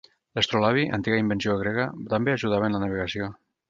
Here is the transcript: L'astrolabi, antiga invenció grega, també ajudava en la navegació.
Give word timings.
L'astrolabi, 0.37 0.85
antiga 0.97 1.21
invenció 1.25 1.57
grega, 1.61 1.87
també 2.17 2.37
ajudava 2.39 2.71
en 2.75 2.79
la 2.81 2.87
navegació. 2.89 3.35